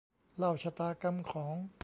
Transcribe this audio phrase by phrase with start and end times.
[0.37, 1.55] เล่าชะตากรรมของ